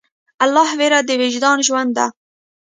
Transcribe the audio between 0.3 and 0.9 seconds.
الله